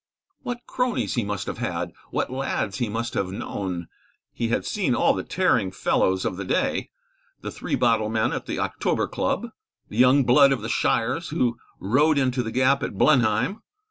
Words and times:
What 0.41 0.65
cronies 0.65 1.13
he 1.13 1.23
must 1.23 1.45
have 1.45 1.59
had! 1.59 1.91
what 2.09 2.31
lads 2.31 2.79
he 2.79 2.89
must 2.89 3.13
have 3.13 3.31
known! 3.31 3.85
He 4.33 4.47
had 4.47 4.65
seen 4.65 4.95
all 4.95 5.13
the 5.13 5.21
tearing 5.23 5.69
fellows 5.69 6.25
of 6.25 6.37
the 6.37 6.43
day 6.43 6.89
the 7.41 7.51
three 7.51 7.75
bottle 7.75 8.09
men 8.09 8.33
at 8.33 8.47
the 8.47 8.57
October 8.57 9.07
Club, 9.07 9.49
the 9.89 9.97
young 9.97 10.23
blood 10.23 10.51
of 10.51 10.63
the 10.63 10.69
shires 10.69 11.29
who 11.29 11.55
rode 11.79 12.17
into 12.17 12.41
the 12.41 12.49
gap 12.49 12.81
at 12.81 12.97
Blenheim. 12.97 13.61